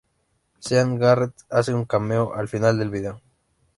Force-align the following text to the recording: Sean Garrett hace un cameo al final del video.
Sean 0.57 0.97
Garrett 0.97 1.35
hace 1.51 1.75
un 1.75 1.85
cameo 1.85 2.33
al 2.33 2.47
final 2.47 2.79
del 2.79 2.89
video. 2.89 3.21